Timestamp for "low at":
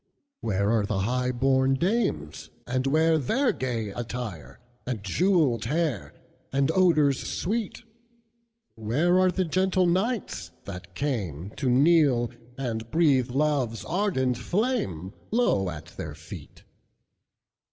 15.29-15.85